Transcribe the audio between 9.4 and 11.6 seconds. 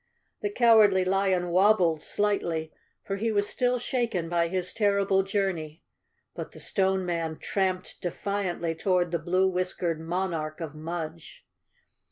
whiskered monarch of Mudge.